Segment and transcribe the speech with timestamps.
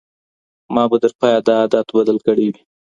[0.73, 2.59] ما به تر پایه دا عادت بدل کړی وي.